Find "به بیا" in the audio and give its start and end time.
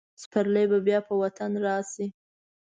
0.71-0.99